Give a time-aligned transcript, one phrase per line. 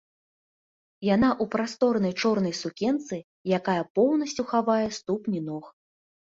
[1.15, 3.15] Яна ў прасторнай чорнай сукенцы,
[3.59, 5.71] якая поўнасцю хавае ступні ног.